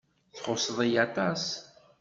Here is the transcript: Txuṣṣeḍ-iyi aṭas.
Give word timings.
Txuṣṣeḍ-iyi 0.35 0.99
aṭas. 1.05 1.43